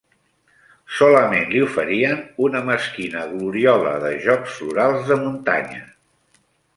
Solament 0.99 1.43
li 1.51 1.59
oferien 1.65 2.23
una 2.47 2.61
mesquina 2.69 3.25
gloriola 3.33 3.91
de 4.05 4.09
Jocs 4.25 4.57
Florals 4.63 5.05
de 5.11 5.19
muntanya. 5.27 5.83